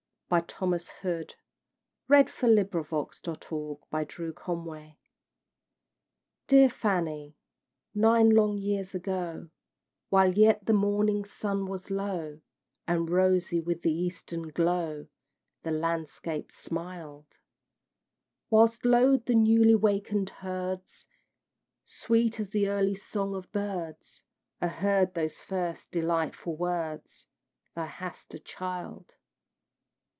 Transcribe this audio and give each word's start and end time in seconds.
[Footnote 0.31 0.77
16: 1.03 1.25
Written 2.07 2.17
at 2.17 2.29
Ostend 2.41 2.57
in 2.57 3.11
September 3.11 3.81
1839.] 3.91 4.95
Dear 6.47 6.69
Fanny! 6.69 7.35
nine 7.93 8.29
long 8.29 8.57
years 8.57 8.95
ago, 8.95 9.49
While 10.07 10.31
yet 10.33 10.65
the 10.65 10.71
morning 10.71 11.25
sun 11.25 11.67
was 11.67 11.91
low, 11.91 12.39
And 12.87 13.09
rosy 13.09 13.59
with 13.59 13.81
the 13.81 13.91
Eastern 13.91 14.43
glow 14.51 15.07
The 15.63 15.71
landscape 15.71 16.49
smiled 16.49 17.37
Whilst 18.49 18.85
lowed 18.85 19.25
the 19.25 19.35
newly 19.35 19.75
waken'd 19.75 20.29
herds 20.29 21.07
Sweet 21.83 22.39
as 22.39 22.51
the 22.51 22.69
early 22.69 22.95
song 22.95 23.35
of 23.35 23.51
birds, 23.51 24.23
I 24.61 24.69
heard 24.69 25.13
those 25.13 25.41
first, 25.41 25.91
delightful 25.91 26.55
words, 26.55 27.27
"Thou 27.75 27.87
hast 27.87 28.33
a 28.33 28.39
Child!" 28.39 29.13